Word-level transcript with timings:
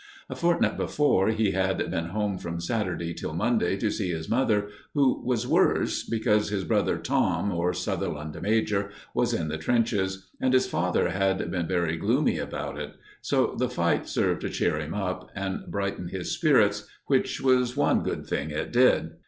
A 0.31 0.35
fortnight 0.35 0.77
before, 0.77 1.27
he 1.27 1.51
had 1.51 1.77
been 1.91 2.05
home 2.07 2.39
from 2.39 2.59
Saturday 2.59 3.13
till 3.13 3.33
Monday, 3.35 3.77
to 3.77 3.91
see 3.91 4.09
his 4.09 4.27
mother, 4.27 4.69
who 4.95 5.23
was 5.23 5.45
worse, 5.45 6.03
because 6.03 6.49
his 6.49 6.63
brother 6.63 6.97
Tom, 6.97 7.51
or 7.51 7.71
Sutherland 7.71 8.35
major, 8.41 8.89
was 9.13 9.31
in 9.31 9.47
the 9.49 9.59
trenches; 9.59 10.27
and 10.41 10.55
his 10.55 10.65
father 10.65 11.09
had 11.11 11.51
been 11.51 11.67
very 11.67 11.97
gloomy 11.97 12.39
about 12.39 12.79
it, 12.79 12.95
so 13.21 13.53
the 13.55 13.69
fight 13.69 14.09
served 14.09 14.41
to 14.41 14.49
cheer 14.49 14.79
him 14.79 14.95
up, 14.95 15.29
and 15.35 15.67
brighten 15.69 16.07
his 16.07 16.31
spirits, 16.33 16.87
which 17.05 17.39
was 17.39 17.77
one 17.77 18.01
good 18.01 18.25
thing 18.25 18.49
it 18.49 18.73
did. 18.73 19.11